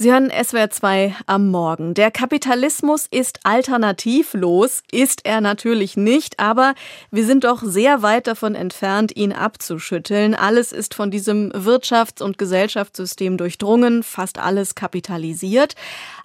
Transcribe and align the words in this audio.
Sie 0.00 0.12
hören 0.12 0.30
SWR 0.30 0.70
2 0.70 1.16
am 1.26 1.48
Morgen. 1.48 1.92
Der 1.92 2.12
Kapitalismus 2.12 3.08
ist 3.10 3.40
alternativlos, 3.42 4.84
ist 4.92 5.22
er 5.24 5.40
natürlich 5.40 5.96
nicht, 5.96 6.38
aber 6.38 6.74
wir 7.10 7.26
sind 7.26 7.42
doch 7.42 7.64
sehr 7.64 8.00
weit 8.00 8.28
davon 8.28 8.54
entfernt, 8.54 9.16
ihn 9.16 9.32
abzuschütteln. 9.32 10.36
Alles 10.36 10.70
ist 10.70 10.94
von 10.94 11.10
diesem 11.10 11.50
Wirtschafts- 11.50 12.22
und 12.22 12.38
Gesellschaftssystem 12.38 13.38
durchdrungen, 13.38 14.04
fast 14.04 14.38
alles 14.38 14.76
kapitalisiert. 14.76 15.74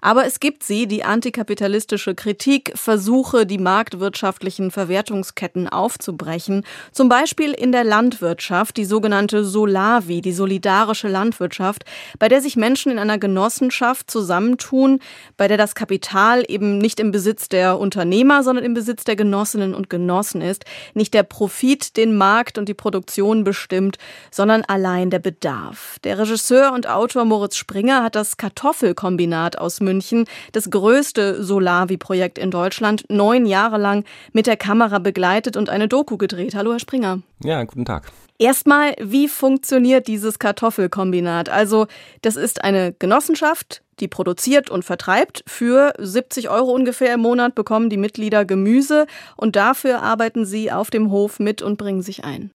Aber 0.02 0.28
es 0.28 0.40
gibt 0.40 0.62
sie, 0.62 0.86
die 0.86 1.04
antikapitalistische 1.04 2.14
Kritik, 2.14 2.74
Versuche, 2.76 3.48
die 3.48 3.58
marktwirtschaftlichen 3.58 4.70
Verwertungsketten 4.70 5.68
aufzubrechen. 5.68 6.64
Zum 6.92 7.10
Beispiel 7.10 7.54
in 7.54 7.72
der 7.72 7.86
Landwirtschaft, 7.86 8.78
die 8.78 8.86
sogenannte 8.86 9.44
Solavi, 9.44 10.22
die 10.22 10.32
solidarische 10.32 11.08
Landwirtschaft, 11.08 11.86
bei 12.20 12.28
der 12.28 12.40
sich 12.40 12.56
Menschen 12.56 12.92
in 12.92 13.00
einer 13.00 13.18
Genossenschaft 13.64 14.12
zusammentun, 14.12 15.00
bei 15.38 15.48
der 15.48 15.58
das 15.58 15.76
Kapital 15.76 16.44
eben 16.48 16.78
nicht 16.78 17.00
im 17.00 17.12
Besitz 17.12 17.48
der 17.48 17.80
Unternehmer, 17.80 18.44
sondern 18.44 18.66
im 18.66 18.74
Besitz 18.74 19.04
der 19.06 19.16
Genossinnen 19.16 19.74
und 19.74 19.90
Genossen 19.90 20.42
ist. 20.42 20.66
Nicht 20.94 21.14
der 21.14 21.24
Profit 21.24 21.96
den 21.96 22.18
Markt 22.18 22.58
und 22.58 22.68
die 22.68 22.74
Produktion 22.74 23.44
bestimmt, 23.44 23.98
sondern 24.32 24.64
allein 24.64 25.10
der 25.10 25.20
Bedarf. 25.20 25.98
Der 26.04 26.20
Regisseur 26.20 26.74
und 26.74 26.90
Autor 26.90 27.26
Moritz 27.26 27.56
Springer 27.56 28.04
hat 28.04 28.16
das 28.16 28.38
Kartoffelkombinat 28.38 29.58
aus 29.58 29.80
München 29.80 30.26
das 30.52 30.70
größte 30.70 31.44
Solavi-Projekt 31.44 32.38
in 32.38 32.52
Deutschland, 32.52 33.06
neun 33.10 33.46
Jahre 33.46 33.78
lang 33.78 34.04
mit 34.34 34.46
der 34.46 34.58
Kamera 34.58 35.00
begleitet 35.00 35.56
und 35.56 35.70
eine 35.70 35.88
Doku 35.88 36.18
gedreht. 36.18 36.56
Hallo, 36.56 36.72
Herr 36.72 36.80
Springer. 36.80 37.20
Ja, 37.44 37.64
guten 37.64 37.86
Tag. 37.86 38.12
Erstmal, 38.40 38.96
wie 39.00 39.28
funktioniert 39.28 40.08
dieses 40.08 40.40
Kartoffelkombinat? 40.40 41.50
Also, 41.50 41.88
das 42.22 42.36
ist 42.36 42.64
eine 42.64 42.94
Genossenschaft, 42.94 43.84
die 44.00 44.08
produziert 44.08 44.70
und 44.70 44.84
vertreibt. 44.84 45.44
Für 45.48 45.94
70 46.00 46.50
Euro 46.50 46.72
ungefähr 46.72 47.14
im 47.14 47.22
Monat 47.22 47.56
bekommen 47.56 47.90
die 47.90 47.98
Mitglieder 47.98 48.44
Gemüse 48.44 49.06
und 49.38 49.56
dafür 49.56 50.02
arbeiten 50.02 50.46
sie 50.46 50.72
auf 50.72 50.90
dem 50.90 51.12
Hof 51.12 51.40
mit 51.40 51.62
und 51.62 51.78
bringen 51.78 52.02
sich 52.02 52.24
ein. 52.24 52.52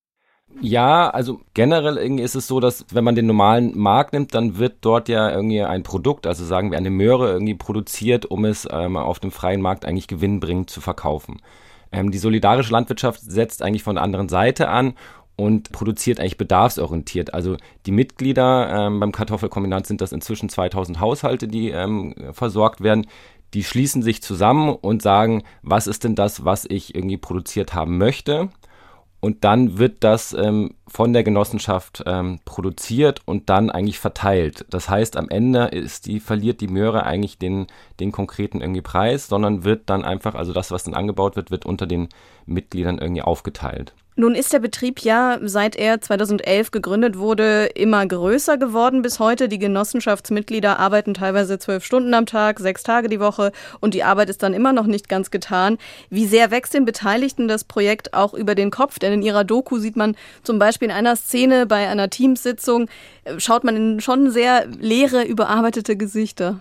Ja, 0.61 1.11
also 1.11 1.41
generell 1.55 1.99
irgendwie 1.99 2.25
ist 2.25 2.35
es 2.35 2.49
so, 2.49 2.59
dass 2.59 2.85
wenn 2.91 3.05
man 3.05 3.15
den 3.15 3.27
normalen 3.27 3.79
Markt 3.79 4.13
nimmt, 4.13 4.35
dann 4.35 4.59
wird 4.59 4.79
dort 4.81 5.09
ja 5.09 5.31
irgendwie 5.31 5.63
ein 5.63 5.83
Produkt, 5.83 6.27
also 6.27 6.45
sagen 6.45 6.71
wir 6.71 6.79
eine 6.79 6.91
Möhre, 6.91 7.31
irgendwie 7.31 7.55
produziert, 7.55 8.27
um 8.27 8.45
es 8.45 8.67
ähm, 8.71 8.97
auf 8.97 9.21
dem 9.21 9.31
freien 9.31 9.61
Markt 9.61 9.85
eigentlich 9.85 10.09
gewinnbringend 10.09 10.71
zu 10.71 10.81
verkaufen. 10.81 11.41
Ähm, 11.93 12.11
die 12.11 12.19
solidarische 12.19 12.73
Landwirtschaft 12.73 13.21
setzt 13.21 13.63
eigentlich 13.63 13.83
von 13.83 13.97
der 13.97 14.05
anderen 14.05 14.29
Seite 14.29 14.69
an 14.69 14.95
und 15.39 15.73
produziert 15.73 16.21
eigentlich 16.21 16.37
bedarfsorientiert. 16.37 17.33
Also 17.33 17.57
die 17.87 17.93
Mitglieder 17.93 18.87
ähm, 18.87 19.01
beim 19.01 19.13
Kartoffelkombinat 19.13 19.87
sind 19.87 20.01
das 20.01 20.13
inzwischen 20.13 20.49
2000 20.49 21.01
Haushalte, 21.01 21.49
die 21.49 21.71
ähm, 21.71 22.15
versorgt 22.33 22.83
werden. 22.83 23.07
Die 23.55 23.65
schließen 23.65 24.03
sich 24.03 24.23
zusammen 24.23 24.75
und 24.75 25.01
sagen, 25.01 25.45
was 25.63 25.87
ist 25.87 26.05
denn 26.05 26.15
das, 26.15 26.45
was 26.45 26.67
ich 26.69 26.95
irgendwie 26.95 27.17
produziert 27.17 27.73
haben 27.73 27.97
möchte? 27.97 28.51
und 29.21 29.45
dann 29.45 29.79
wird 29.79 30.05
das 30.05 30.33
ähm, 30.33 30.75
von 30.87 31.13
der 31.13 31.25
Genossenschaft 31.25 32.05
ähm, 32.07 32.39
produziert 32.45 33.21
und 33.25 33.49
dann 33.51 33.71
eigentlich 33.71 33.99
verteilt. 33.99 34.65
Das 34.71 34.89
heißt, 34.89 35.17
am 35.17 35.29
Ende 35.29 35.67
ist 35.67 36.07
die, 36.07 36.21
verliert 36.21 36.61
die 36.61 36.69
Möhre 36.69 37.05
eigentlich 37.05 37.39
den, 37.39 37.67
den 37.99 38.13
konkreten 38.13 38.61
irgendwie 38.61 38.81
Preis, 38.81 39.27
sondern 39.27 39.65
wird 39.65 39.91
dann 39.91 40.05
einfach, 40.05 40.35
also 40.35 40.53
das, 40.53 40.71
was 40.71 40.85
dann 40.85 40.95
angebaut 40.95 41.35
wird, 41.35 41.51
wird 41.51 41.67
unter 41.67 41.87
den 41.87 42.09
Mitgliedern 42.47 42.99
irgendwie 42.99 43.23
aufgeteilt. 43.23 43.93
Nun 44.21 44.35
ist 44.35 44.53
der 44.53 44.59
Betrieb 44.59 44.99
ja, 45.05 45.39
seit 45.43 45.77
er 45.77 46.01
2011 46.01 46.73
gegründet 46.73 47.19
wurde, 47.19 47.67
immer 47.67 48.05
größer 48.05 48.59
geworden 48.59 49.01
bis 49.01 49.21
heute. 49.21 49.49
Die 49.49 49.61
Genossenschaftsmitglieder 49.61 50.81
arbeiten 50.81 51.15
teilweise 51.15 51.61
zwölf 51.61 51.85
Stunden 51.85 52.13
am 52.15 52.27
Tag, 52.27 52.59
sechs 52.59 52.83
Tage 52.83 53.09
die 53.09 53.21
Woche 53.21 53.53
und 53.79 53.95
die 53.95 54.03
Arbeit 54.03 54.29
ist 54.29 54.43
dann 54.43 54.55
immer 54.55 54.73
noch 54.73 54.87
nicht 54.87 55.09
ganz 55.09 55.31
getan. 55.31 55.79
Wie 56.11 56.27
sehr 56.27 56.51
wächst 56.51 56.75
den 56.75 56.85
Beteiligten 56.85 57.47
das 57.47 57.63
Projekt 57.63 58.13
auch 58.13 58.35
über 58.35 58.57
den 58.57 58.73
Kopf? 58.73 58.99
Denn 58.99 59.13
in 59.13 59.23
ihrer 59.23 59.45
Doku 59.45 59.79
sieht 59.79 59.95
man 59.95 60.17
zum 60.43 60.59
Beispiel 60.59 60.89
in 60.89 60.95
einer 60.97 61.15
Szene 61.15 61.67
bei 61.67 61.87
einer 61.87 62.11
Teamsitzung, 62.11 62.89
äh, 63.23 63.39
schaut 63.39 63.63
man 63.63 63.77
in 63.77 64.01
schon 64.01 64.33
sehr 64.33 64.67
leere, 64.67 65.23
überarbeitete 65.23 65.97
Gesichter. 65.97 66.61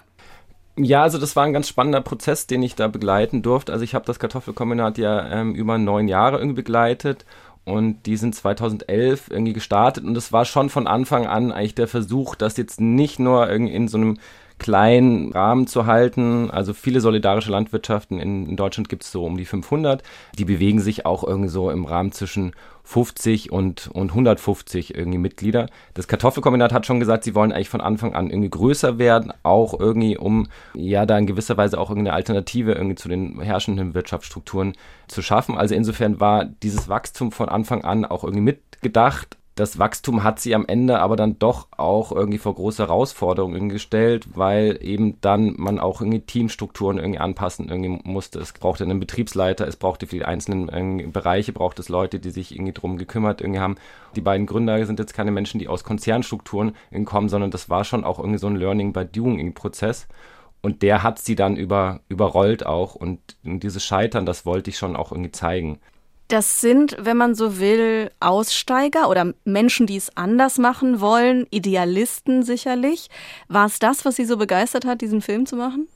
Ja, 0.80 1.02
also 1.02 1.18
das 1.18 1.36
war 1.36 1.44
ein 1.44 1.54
ganz 1.54 1.68
spannender 1.68 2.02
Prozess, 2.02 2.46
den 2.46 2.62
ich 2.62 2.76
da 2.76 2.88
begleiten 2.88 3.42
durfte. 3.42 3.74
Also 3.74 3.84
ich 3.84 3.96
habe 3.96 4.06
das 4.06 4.20
Kartoffelkombinat 4.20 5.00
ja 5.00 5.28
ähm, 5.28 5.56
über 5.56 5.80
neun 5.80 6.08
Jahre 6.08 6.38
irgendwie 6.38 6.62
begleitet 6.62 7.26
und 7.68 8.06
die 8.06 8.16
sind 8.16 8.34
2011 8.34 9.30
irgendwie 9.30 9.52
gestartet. 9.52 10.06
Und 10.06 10.16
es 10.16 10.32
war 10.32 10.46
schon 10.46 10.70
von 10.70 10.88
Anfang 10.88 11.28
an 11.28 11.52
eigentlich 11.52 11.76
der 11.76 11.90
Versuch, 11.90 12.36
das 12.36 12.56
jetzt 12.56 12.80
nicht 12.80 13.20
nur 13.20 13.50
irgendwie 13.50 13.74
in 13.74 13.90
so 13.90 13.98
einem 13.98 14.20
kleinen 14.60 15.32
Rahmen 15.32 15.68
zu 15.68 15.86
halten. 15.86 16.50
Also 16.52 16.74
viele 16.74 17.02
solidarische 17.02 17.52
Landwirtschaften 17.52 18.20
in, 18.20 18.48
in 18.48 18.56
Deutschland 18.56 18.90
gibt 18.90 19.04
es 19.04 19.12
so 19.12 19.26
um 19.26 19.38
die 19.38 19.46
500. 19.46 20.04
Die 20.38 20.46
bewegen 20.46 20.80
sich 20.80 21.06
auch 21.06 21.24
irgendwie 21.24 21.50
so 21.50 21.70
im 21.70 21.86
Rahmen 21.86 22.12
zwischen 22.12 22.54
50 22.84 23.52
und, 23.52 23.90
und 23.94 24.12
150 24.12 24.96
irgendwie 24.96 25.18
Mitglieder. 25.18 25.68
Das 25.94 26.08
Kartoffelkombinat 26.08 26.72
hat 26.72 26.86
schon 26.86 27.00
gesagt, 27.00 27.26
sie 27.26 27.36
wollen 27.36 27.52
eigentlich 27.52 27.70
von 27.70 27.82
Anfang 27.82 28.16
an 28.16 28.30
irgendwie 28.30 28.50
größer 28.50 28.98
werden, 28.98 29.34
auch 29.44 29.78
irgendwie 29.78 30.18
um 30.18 30.48
ja 30.74 31.06
da 31.06 31.18
in 31.18 31.28
gewisser 31.28 31.58
Weise 31.58 31.80
auch 31.80 31.90
irgendeine 31.90 32.16
Alternative 32.16 32.72
irgendwie 32.72 32.96
zu 32.96 33.10
den 33.10 33.42
herrschenden 33.42 33.94
Wirtschaftsstrukturen 33.94 34.74
zu 35.08 35.22
schaffen. 35.22 35.58
Also 35.58 35.76
insofern 35.76 36.20
war 36.20 36.46
dieses 36.46 36.88
Wachstum 36.88 37.32
von 37.32 37.50
Anfang 37.50 37.84
an 37.84 38.06
auch 38.06 38.24
irgendwie 38.24 38.44
mitgedacht 38.44 39.38
das 39.58 39.80
Wachstum 39.80 40.24
hat 40.24 40.40
sie 40.40 40.54
am 40.54 40.68
Ende 40.68 41.00
aber 41.00 41.16
dann 41.16 41.40
doch 41.40 41.68
auch 41.76 42.12
irgendwie 42.12 42.38
vor 42.38 42.54
große 42.54 42.84
Herausforderungen 42.84 43.70
gestellt, 43.70 44.28
weil 44.36 44.78
eben 44.82 45.20
dann 45.22 45.56
man 45.58 45.80
auch 45.80 46.00
irgendwie 46.00 46.22
Teamstrukturen 46.22 46.98
irgendwie 46.98 47.20
anpassen 47.20 47.68
irgendwie 47.68 48.00
musste. 48.04 48.40
Es 48.40 48.54
brauchte 48.54 48.84
einen 48.84 49.00
Betriebsleiter, 49.00 49.68
es 49.68 49.76
brauchte 49.76 50.06
für 50.06 50.18
die 50.18 50.26
einzelnen 50.26 51.12
Bereiche, 51.12 51.54
braucht 51.54 51.80
es 51.80 51.90
Leute, 51.90 52.20
die 52.20 52.30
sich 52.30 52.54
irgendwie 52.54 52.74
drum 52.74 52.98
gekümmert 52.98 53.42
irgendwie 53.42 53.60
haben. 53.60 53.78
Die 54.16 54.22
beiden 54.22 54.46
Gründer 54.46 54.86
sind 54.86 55.00
jetzt 55.00 55.16
keine 55.16 55.32
Menschen, 55.32 55.58
die 55.60 55.68
aus 55.68 55.84
Konzernstrukturen 55.84 56.74
kommen, 57.06 57.28
sondern 57.28 57.50
das 57.50 57.68
war 57.68 57.84
schon 57.84 58.04
auch 58.04 58.20
irgendwie 58.20 58.40
so 58.40 58.48
ein 58.48 58.56
Learning 58.56 58.94
by 58.94 59.06
Doing 59.06 59.56
Prozess. 59.56 60.08
Und 60.62 60.84
der 60.84 61.02
hat 61.02 61.18
sie 61.18 61.36
dann 61.36 61.56
über, 61.56 62.02
überrollt 62.10 62.64
auch. 62.64 62.94
Und 62.94 63.20
dieses 63.42 63.84
Scheitern, 63.84 64.28
das 64.28 64.46
wollte 64.46 64.70
ich 64.70 64.78
schon 64.78 64.96
auch 64.96 65.12
irgendwie 65.12 65.32
zeigen. 65.32 65.80
Das 66.28 66.60
sind, 66.60 66.98
wenn 67.00 67.16
man 67.16 67.36
so 67.36 67.60
will, 67.60 68.12
Aussteiger 68.20 69.10
oder 69.10 69.34
Menschen, 69.46 69.88
die 69.88 69.96
es 69.96 70.16
anders 70.18 70.58
machen 70.58 71.00
wollen, 71.00 71.48
Idealisten 71.52 72.44
sicherlich. 72.44 73.10
War 73.48 73.66
es 73.66 73.80
das, 73.80 74.04
was 74.04 74.18
Sie 74.18 74.26
so 74.26 74.36
begeistert 74.36 74.84
hat, 74.84 75.00
diesen 75.00 75.22
Film 75.22 75.46
zu 75.46 75.56
machen? 75.56 75.88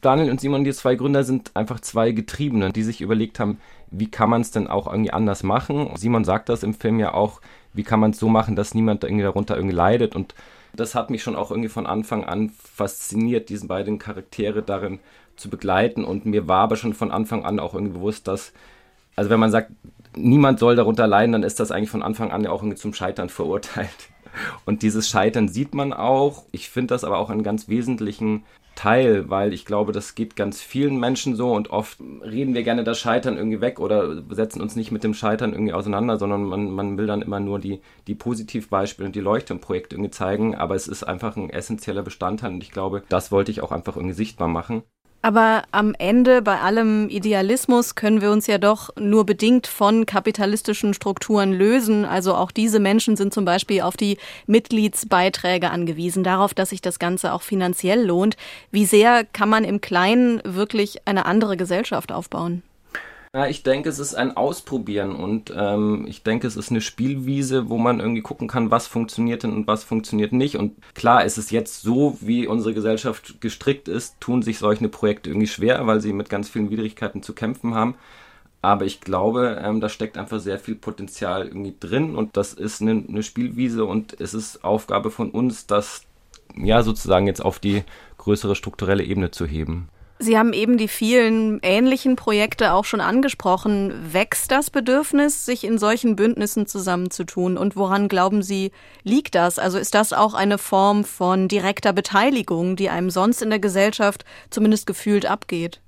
Daniel 0.00 0.30
und 0.30 0.40
Simon, 0.40 0.62
die 0.62 0.72
zwei 0.72 0.94
Gründer, 0.94 1.24
sind 1.24 1.50
einfach 1.54 1.80
zwei 1.80 2.12
Getriebene, 2.12 2.70
die 2.70 2.84
sich 2.84 3.00
überlegt 3.00 3.40
haben, 3.40 3.58
wie 3.90 4.08
kann 4.08 4.30
man 4.30 4.42
es 4.42 4.52
denn 4.52 4.68
auch 4.68 4.86
irgendwie 4.86 5.10
anders 5.12 5.42
machen. 5.42 5.90
Simon 5.96 6.24
sagt 6.24 6.48
das 6.48 6.62
im 6.62 6.74
Film 6.74 7.00
ja 7.00 7.12
auch, 7.14 7.40
wie 7.72 7.82
kann 7.82 7.98
man 7.98 8.12
es 8.12 8.20
so 8.20 8.28
machen, 8.28 8.54
dass 8.54 8.74
niemand 8.74 9.02
irgendwie 9.02 9.24
darunter 9.24 9.56
irgendwie 9.56 9.74
leidet. 9.74 10.14
Und 10.14 10.36
das 10.72 10.94
hat 10.94 11.10
mich 11.10 11.24
schon 11.24 11.34
auch 11.34 11.50
irgendwie 11.50 11.68
von 11.68 11.86
Anfang 11.86 12.24
an 12.24 12.50
fasziniert, 12.50 13.48
diesen 13.48 13.66
beiden 13.66 13.98
Charaktere 13.98 14.62
darin 14.62 15.00
zu 15.34 15.50
begleiten. 15.50 16.04
Und 16.04 16.26
mir 16.26 16.46
war 16.46 16.60
aber 16.60 16.76
schon 16.76 16.94
von 16.94 17.10
Anfang 17.10 17.44
an 17.44 17.58
auch 17.58 17.74
irgendwie 17.74 17.94
bewusst, 17.94 18.28
dass 18.28 18.52
also 19.18 19.30
wenn 19.30 19.40
man 19.40 19.50
sagt, 19.50 19.72
niemand 20.16 20.60
soll 20.60 20.76
darunter 20.76 21.08
leiden, 21.08 21.32
dann 21.32 21.42
ist 21.42 21.58
das 21.58 21.72
eigentlich 21.72 21.90
von 21.90 22.04
Anfang 22.04 22.30
an 22.30 22.44
ja 22.44 22.50
auch 22.50 22.62
zum 22.74 22.94
Scheitern 22.94 23.28
verurteilt. 23.28 23.88
Und 24.64 24.82
dieses 24.82 25.08
Scheitern 25.08 25.48
sieht 25.48 25.74
man 25.74 25.92
auch. 25.92 26.44
Ich 26.52 26.70
finde 26.70 26.94
das 26.94 27.02
aber 27.02 27.18
auch 27.18 27.28
einen 27.28 27.42
ganz 27.42 27.68
wesentlichen 27.68 28.44
Teil, 28.76 29.28
weil 29.28 29.52
ich 29.52 29.64
glaube, 29.64 29.90
das 29.90 30.14
geht 30.14 30.36
ganz 30.36 30.62
vielen 30.62 31.00
Menschen 31.00 31.34
so 31.34 31.52
und 31.52 31.70
oft 31.70 31.98
reden 32.22 32.54
wir 32.54 32.62
gerne 32.62 32.84
das 32.84 33.00
Scheitern 33.00 33.36
irgendwie 33.36 33.60
weg 33.60 33.80
oder 33.80 34.22
setzen 34.30 34.62
uns 34.62 34.76
nicht 34.76 34.92
mit 34.92 35.02
dem 35.02 35.14
Scheitern 35.14 35.52
irgendwie 35.52 35.72
auseinander, 35.72 36.16
sondern 36.16 36.44
man, 36.44 36.70
man 36.70 36.96
will 36.96 37.08
dann 37.08 37.22
immer 37.22 37.40
nur 37.40 37.58
die, 37.58 37.80
die 38.06 38.14
Positivbeispiele 38.14 39.06
und 39.06 39.16
die 39.16 39.20
Leuchtturmprojekte 39.20 39.96
irgendwie 39.96 40.12
zeigen, 40.12 40.54
aber 40.54 40.76
es 40.76 40.86
ist 40.86 41.02
einfach 41.02 41.36
ein 41.36 41.50
essentieller 41.50 42.04
Bestandteil 42.04 42.52
und 42.52 42.62
ich 42.62 42.70
glaube, 42.70 43.02
das 43.08 43.32
wollte 43.32 43.50
ich 43.50 43.62
auch 43.62 43.72
einfach 43.72 43.96
irgendwie 43.96 44.14
sichtbar 44.14 44.46
machen. 44.46 44.84
Aber 45.20 45.64
am 45.72 45.94
Ende 45.98 46.42
bei 46.42 46.60
allem 46.60 47.08
Idealismus 47.08 47.96
können 47.96 48.20
wir 48.20 48.30
uns 48.30 48.46
ja 48.46 48.58
doch 48.58 48.90
nur 48.96 49.26
bedingt 49.26 49.66
von 49.66 50.06
kapitalistischen 50.06 50.94
Strukturen 50.94 51.52
lösen. 51.52 52.04
Also 52.04 52.34
auch 52.34 52.52
diese 52.52 52.78
Menschen 52.78 53.16
sind 53.16 53.34
zum 53.34 53.44
Beispiel 53.44 53.80
auf 53.80 53.96
die 53.96 54.18
Mitgliedsbeiträge 54.46 55.70
angewiesen, 55.70 56.22
darauf, 56.22 56.54
dass 56.54 56.70
sich 56.70 56.82
das 56.82 57.00
Ganze 57.00 57.32
auch 57.32 57.42
finanziell 57.42 58.06
lohnt. 58.06 58.36
Wie 58.70 58.84
sehr 58.84 59.24
kann 59.24 59.48
man 59.48 59.64
im 59.64 59.80
Kleinen 59.80 60.40
wirklich 60.44 61.06
eine 61.06 61.26
andere 61.26 61.56
Gesellschaft 61.56 62.12
aufbauen? 62.12 62.62
Ja, 63.34 63.46
ich 63.46 63.62
denke, 63.62 63.90
es 63.90 63.98
ist 63.98 64.14
ein 64.14 64.36
Ausprobieren 64.38 65.14
und 65.14 65.52
ähm, 65.54 66.06
ich 66.08 66.22
denke, 66.22 66.46
es 66.46 66.56
ist 66.56 66.70
eine 66.70 66.80
Spielwiese, 66.80 67.68
wo 67.68 67.76
man 67.76 68.00
irgendwie 68.00 68.22
gucken 68.22 68.48
kann, 68.48 68.70
was 68.70 68.86
funktioniert 68.86 69.42
denn 69.42 69.52
und 69.52 69.66
was 69.66 69.84
funktioniert 69.84 70.32
nicht. 70.32 70.56
Und 70.56 70.76
klar, 70.94 71.24
ist 71.24 71.36
es 71.36 71.50
jetzt 71.50 71.82
so, 71.82 72.16
wie 72.22 72.46
unsere 72.46 72.72
Gesellschaft 72.72 73.40
gestrickt 73.42 73.86
ist, 73.86 74.18
tun 74.18 74.40
sich 74.40 74.58
solche 74.58 74.88
Projekte 74.88 75.28
irgendwie 75.28 75.46
schwer, 75.46 75.86
weil 75.86 76.00
sie 76.00 76.14
mit 76.14 76.30
ganz 76.30 76.48
vielen 76.48 76.70
Widrigkeiten 76.70 77.22
zu 77.22 77.34
kämpfen 77.34 77.74
haben. 77.74 77.96
Aber 78.62 78.86
ich 78.86 79.00
glaube, 79.00 79.60
ähm, 79.62 79.80
da 79.80 79.90
steckt 79.90 80.16
einfach 80.16 80.40
sehr 80.40 80.58
viel 80.58 80.74
Potenzial 80.74 81.46
irgendwie 81.46 81.74
drin 81.78 82.16
und 82.16 82.36
das 82.36 82.54
ist 82.54 82.80
eine, 82.80 83.04
eine 83.08 83.22
Spielwiese 83.22 83.84
und 83.84 84.18
es 84.20 84.34
ist 84.34 84.64
Aufgabe 84.64 85.10
von 85.10 85.30
uns, 85.30 85.66
das 85.66 86.02
ja 86.56 86.82
sozusagen 86.82 87.26
jetzt 87.26 87.44
auf 87.44 87.58
die 87.58 87.84
größere 88.16 88.56
strukturelle 88.56 89.04
Ebene 89.04 89.30
zu 89.30 89.46
heben. 89.46 89.88
Sie 90.20 90.36
haben 90.36 90.52
eben 90.52 90.78
die 90.78 90.88
vielen 90.88 91.60
ähnlichen 91.62 92.16
Projekte 92.16 92.72
auch 92.72 92.84
schon 92.84 93.00
angesprochen. 93.00 94.12
Wächst 94.12 94.50
das 94.50 94.68
Bedürfnis, 94.68 95.46
sich 95.46 95.62
in 95.62 95.78
solchen 95.78 96.16
Bündnissen 96.16 96.66
zusammenzutun? 96.66 97.56
Und 97.56 97.76
woran 97.76 98.08
glauben 98.08 98.42
Sie, 98.42 98.72
liegt 99.04 99.36
das? 99.36 99.60
Also 99.60 99.78
ist 99.78 99.94
das 99.94 100.12
auch 100.12 100.34
eine 100.34 100.58
Form 100.58 101.04
von 101.04 101.46
direkter 101.46 101.92
Beteiligung, 101.92 102.74
die 102.74 102.88
einem 102.88 103.10
sonst 103.10 103.42
in 103.42 103.50
der 103.50 103.60
Gesellschaft 103.60 104.24
zumindest 104.50 104.88
gefühlt 104.88 105.24
abgeht? 105.24 105.80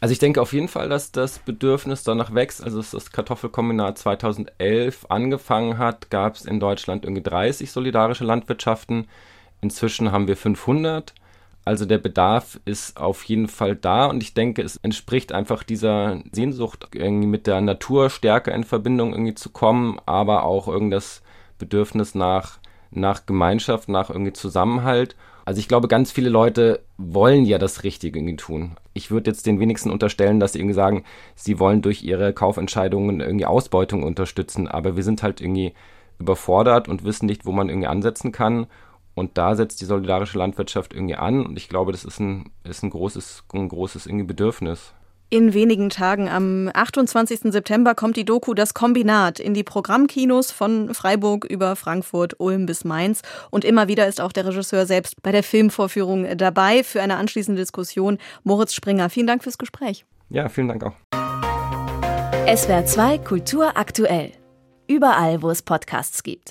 Also 0.00 0.12
ich 0.12 0.18
denke 0.18 0.42
auf 0.42 0.52
jeden 0.52 0.66
Fall, 0.66 0.88
dass 0.88 1.12
das 1.12 1.38
Bedürfnis 1.38 2.02
danach 2.02 2.34
wächst. 2.34 2.64
Also 2.64 2.78
dass 2.78 2.90
das 2.90 3.12
Kartoffelkombinat 3.12 3.96
2011 3.96 5.06
angefangen 5.08 5.78
hat, 5.78 6.10
gab 6.10 6.34
es 6.34 6.44
in 6.44 6.58
Deutschland 6.58 7.04
irgendwie 7.04 7.22
30 7.22 7.70
solidarische 7.70 8.24
Landwirtschaften. 8.24 9.06
Inzwischen 9.60 10.10
haben 10.10 10.26
wir 10.26 10.36
500. 10.36 11.14
Also 11.64 11.86
der 11.86 11.98
Bedarf 11.98 12.58
ist 12.64 12.96
auf 12.96 13.22
jeden 13.24 13.46
Fall 13.46 13.76
da 13.76 14.06
und 14.06 14.22
ich 14.22 14.34
denke, 14.34 14.62
es 14.62 14.76
entspricht 14.78 15.32
einfach 15.32 15.62
dieser 15.62 16.20
Sehnsucht, 16.32 16.88
irgendwie 16.92 17.28
mit 17.28 17.46
der 17.46 17.60
Natur 17.60 18.10
stärker 18.10 18.52
in 18.52 18.64
Verbindung 18.64 19.12
irgendwie 19.12 19.34
zu 19.34 19.50
kommen, 19.50 20.00
aber 20.04 20.44
auch 20.44 20.66
irgendwas 20.66 21.22
Bedürfnis 21.58 22.16
nach, 22.16 22.58
nach 22.90 23.26
Gemeinschaft, 23.26 23.88
nach 23.88 24.10
irgendwie 24.10 24.32
Zusammenhalt. 24.32 25.14
Also 25.44 25.60
ich 25.60 25.68
glaube, 25.68 25.86
ganz 25.86 26.10
viele 26.10 26.30
Leute 26.30 26.80
wollen 26.98 27.44
ja 27.44 27.58
das 27.58 27.84
Richtige 27.84 28.18
irgendwie 28.18 28.36
tun. 28.36 28.76
Ich 28.92 29.12
würde 29.12 29.30
jetzt 29.30 29.46
den 29.46 29.60
wenigsten 29.60 29.90
unterstellen, 29.90 30.40
dass 30.40 30.52
sie 30.52 30.58
irgendwie 30.58 30.74
sagen, 30.74 31.04
sie 31.36 31.60
wollen 31.60 31.82
durch 31.82 32.02
ihre 32.02 32.32
Kaufentscheidungen 32.32 33.20
irgendwie 33.20 33.46
Ausbeutung 33.46 34.02
unterstützen, 34.02 34.66
aber 34.66 34.96
wir 34.96 35.02
sind 35.04 35.22
halt 35.22 35.40
irgendwie 35.40 35.74
überfordert 36.18 36.88
und 36.88 37.04
wissen 37.04 37.26
nicht, 37.26 37.46
wo 37.46 37.52
man 37.52 37.68
irgendwie 37.68 37.88
ansetzen 37.88 38.32
kann. 38.32 38.66
Und 39.14 39.36
da 39.36 39.54
setzt 39.54 39.80
die 39.80 39.84
solidarische 39.84 40.38
Landwirtschaft 40.38 40.94
irgendwie 40.94 41.16
an. 41.16 41.44
Und 41.44 41.56
ich 41.56 41.68
glaube, 41.68 41.92
das 41.92 42.04
ist 42.04 42.20
ein, 42.20 42.50
ist 42.64 42.82
ein 42.82 42.90
großes, 42.90 43.44
ein 43.52 43.68
großes 43.68 44.06
irgendwie 44.06 44.24
Bedürfnis. 44.24 44.94
In 45.32 45.54
wenigen 45.54 45.88
Tagen, 45.88 46.28
am 46.28 46.70
28. 46.74 47.52
September, 47.52 47.94
kommt 47.94 48.18
die 48.18 48.26
Doku 48.26 48.52
Das 48.52 48.74
Kombinat 48.74 49.40
in 49.40 49.54
die 49.54 49.62
Programmkinos 49.62 50.50
von 50.50 50.92
Freiburg 50.92 51.46
über 51.46 51.74
Frankfurt, 51.74 52.38
Ulm 52.38 52.66
bis 52.66 52.84
Mainz. 52.84 53.22
Und 53.50 53.64
immer 53.64 53.88
wieder 53.88 54.06
ist 54.06 54.20
auch 54.20 54.32
der 54.32 54.44
Regisseur 54.44 54.84
selbst 54.84 55.22
bei 55.22 55.32
der 55.32 55.42
Filmvorführung 55.42 56.36
dabei 56.36 56.84
für 56.84 57.00
eine 57.00 57.16
anschließende 57.16 57.62
Diskussion. 57.62 58.18
Moritz 58.44 58.74
Springer, 58.74 59.08
vielen 59.08 59.26
Dank 59.26 59.42
fürs 59.42 59.56
Gespräch. 59.56 60.04
Ja, 60.28 60.50
vielen 60.50 60.68
Dank 60.68 60.84
auch. 60.84 60.94
SWR 62.54 62.84
2 62.84 63.18
Kultur 63.18 63.78
aktuell. 63.78 64.32
Überall, 64.86 65.40
wo 65.40 65.48
es 65.48 65.62
Podcasts 65.62 66.22
gibt. 66.22 66.50